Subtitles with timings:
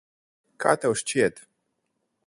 [0.65, 1.45] Kā tev šķiet?